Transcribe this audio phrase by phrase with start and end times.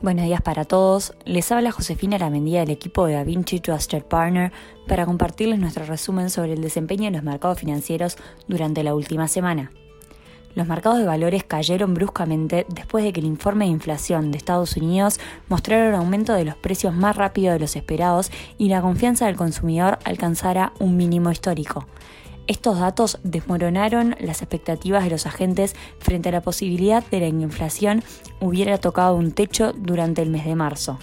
[0.00, 1.12] Buenos días para todos.
[1.24, 4.52] Les habla Josefina Aramendía del equipo de DaVinci Trusted Partner
[4.86, 8.16] para compartirles nuestro resumen sobre el desempeño de los mercados financieros
[8.46, 9.72] durante la última semana.
[10.54, 14.76] Los mercados de valores cayeron bruscamente después de que el informe de inflación de Estados
[14.76, 15.18] Unidos
[15.48, 19.34] mostrara un aumento de los precios más rápido de los esperados y la confianza del
[19.34, 21.88] consumidor alcanzara un mínimo histórico.
[22.48, 27.26] Estos datos desmoronaron las expectativas de los agentes frente a la posibilidad de que la
[27.28, 28.02] inflación
[28.40, 30.98] hubiera tocado un techo durante el mes de marzo.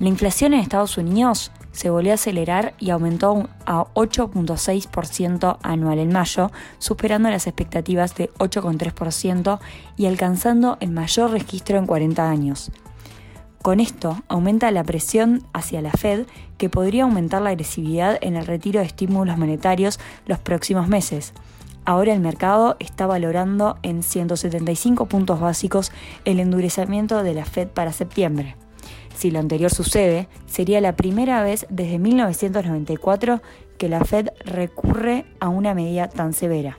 [0.00, 6.12] La inflación en Estados Unidos se volvió a acelerar y aumentó a 8.6% anual en
[6.12, 9.60] mayo, superando las expectativas de 8.3%
[9.96, 12.72] y alcanzando el mayor registro en 40 años.
[13.62, 16.26] Con esto aumenta la presión hacia la Fed
[16.58, 21.32] que podría aumentar la agresividad en el retiro de estímulos monetarios los próximos meses.
[21.84, 25.90] Ahora el mercado está valorando en 175 puntos básicos
[26.24, 28.56] el endurecimiento de la Fed para septiembre.
[29.14, 33.42] Si lo anterior sucede, sería la primera vez desde 1994
[33.78, 36.78] que la Fed recurre a una medida tan severa.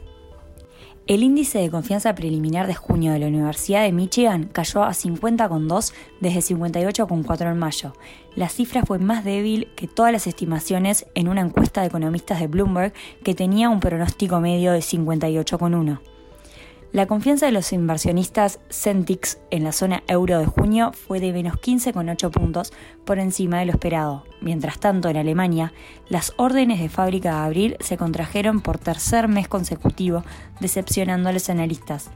[1.09, 5.91] El índice de confianza preliminar de junio de la Universidad de Michigan cayó a 50,2
[6.19, 7.93] desde 58,4 en mayo.
[8.35, 12.45] La cifra fue más débil que todas las estimaciones en una encuesta de economistas de
[12.45, 12.93] Bloomberg
[13.23, 15.99] que tenía un pronóstico medio de 58,1.
[16.91, 21.53] La confianza de los inversionistas Centix en la zona euro de junio fue de menos
[21.53, 22.73] 15,8 puntos
[23.05, 24.23] por encima de lo esperado.
[24.41, 25.71] Mientras tanto, en Alemania,
[26.07, 30.23] las órdenes de fábrica de abril se contrajeron por tercer mes consecutivo,
[30.61, 32.09] decepcionando a los analistas.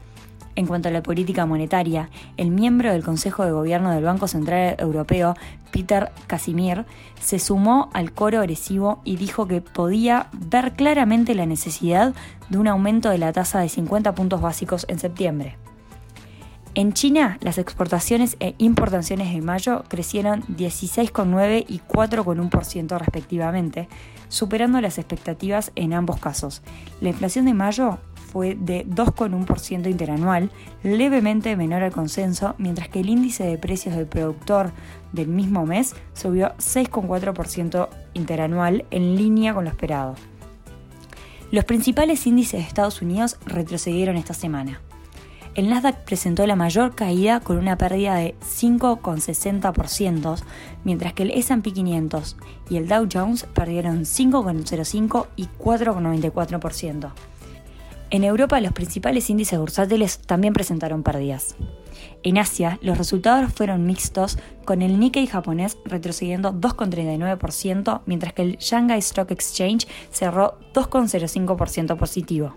[0.56, 4.76] En cuanto a la política monetaria, el miembro del Consejo de Gobierno del Banco Central
[4.78, 5.34] Europeo,
[5.72, 6.86] Peter Casimir,
[7.20, 12.14] se sumó al coro agresivo y dijo que podía ver claramente la necesidad
[12.48, 15.56] de un aumento de la tasa de 50 puntos básicos en septiembre.
[16.76, 23.88] En China, las exportaciones e importaciones de mayo crecieron 16,9 y 4,1% respectivamente,
[24.28, 26.62] superando las expectativas en ambos casos.
[27.00, 27.98] La inflación de mayo
[28.34, 30.50] fue de 2,1% interanual,
[30.82, 34.72] levemente menor al consenso, mientras que el índice de precios del productor
[35.12, 40.16] del mismo mes subió 6,4% interanual en línea con lo esperado.
[41.52, 44.80] Los principales índices de Estados Unidos retrocedieron esta semana.
[45.54, 50.42] El Nasdaq presentó la mayor caída con una pérdida de 5,60%,
[50.82, 52.36] mientras que el SP 500
[52.68, 57.12] y el Dow Jones perdieron 5,05 y 4,94%.
[58.14, 61.56] En Europa los principales índices bursátiles también presentaron pérdidas.
[62.22, 68.56] En Asia, los resultados fueron mixtos, con el Nikkei japonés retrocediendo 2,39%, mientras que el
[68.58, 72.54] Shanghai Stock Exchange cerró 2,05% positivo.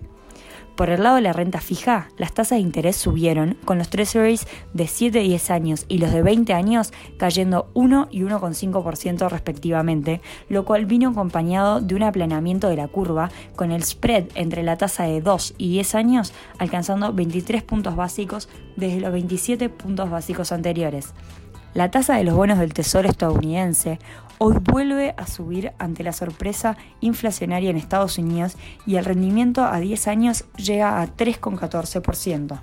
[0.77, 4.45] Por el lado de la renta fija, las tasas de interés subieron, con los treasuries
[4.73, 10.21] de 7 y 10 años y los de 20 años cayendo 1 y 1,5% respectivamente,
[10.49, 14.77] lo cual vino acompañado de un aplanamiento de la curva, con el spread entre la
[14.77, 20.51] tasa de 2 y 10 años alcanzando 23 puntos básicos desde los 27 puntos básicos
[20.51, 21.16] anteriores.
[21.73, 23.99] La tasa de los bonos del Tesoro estadounidense
[24.37, 29.79] hoy vuelve a subir ante la sorpresa inflacionaria en Estados Unidos y el rendimiento a
[29.79, 32.59] 10 años llega a 3,14%.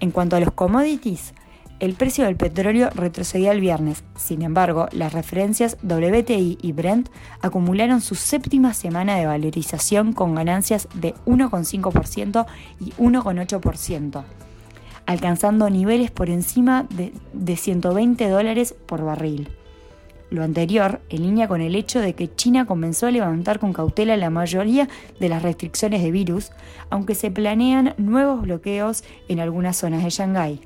[0.00, 1.34] En cuanto a los commodities,
[1.80, 7.08] el precio del petróleo retrocedía el viernes, sin embargo, las referencias WTI y Brent
[7.40, 12.46] acumularon su séptima semana de valorización con ganancias de 1,5%
[12.80, 14.24] y 1,8%
[15.08, 19.48] alcanzando niveles por encima de, 120 dólares por barril.
[20.30, 24.16] Lo anterior en línea con el hecho de que China comenzó a levantar con cautela
[24.16, 26.50] la mayoría de las restricciones de virus,
[26.90, 30.60] aunque se planean nuevos bloqueos en algunas zonas de Shanghái.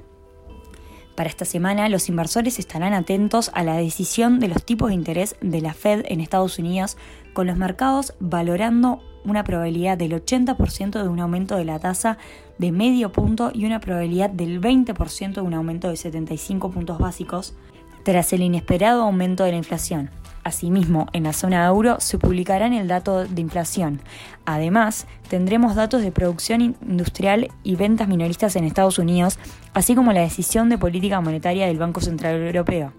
[1.14, 5.36] Para esta semana, los inversores estarán atentos a la decisión de los tipos de interés
[5.40, 6.96] de la Fed en Estados Unidos,
[7.34, 12.18] con los mercados valorando una probabilidad del 80% de un aumento de la tasa
[12.58, 17.54] de medio punto y una probabilidad del 20% de un aumento de 75 puntos básicos
[18.04, 20.10] tras el inesperado aumento de la inflación.
[20.44, 24.00] Asimismo, en la zona euro se publicarán el dato de inflación.
[24.44, 29.38] Además, tendremos datos de producción industrial y ventas minoristas en Estados Unidos,
[29.72, 32.92] así como la decisión de política monetaria del Banco Central Europeo.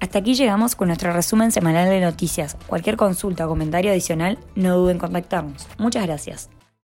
[0.00, 2.56] Hasta aquí llegamos con nuestro resumen semanal de noticias.
[2.68, 5.66] Cualquier consulta o comentario adicional, no duden en contactarnos.
[5.78, 6.57] Muchas gracias.